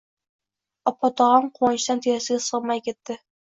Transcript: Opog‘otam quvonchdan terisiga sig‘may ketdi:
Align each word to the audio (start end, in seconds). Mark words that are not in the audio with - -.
Opog‘otam 0.91 1.49
quvonchdan 1.59 2.03
terisiga 2.07 2.41
sig‘may 2.47 2.83
ketdi: 2.89 3.21